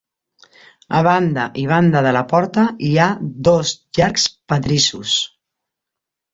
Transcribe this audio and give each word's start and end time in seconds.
A 0.99 1.01
banda 1.07 1.43
i 1.65 1.65
banda 1.73 2.01
de 2.07 2.15
la 2.17 2.25
porta 2.33 2.65
hi 2.89 2.91
ha 3.05 3.11
dos 3.51 3.77
llargs 4.01 4.29
pedrissos. 4.55 5.17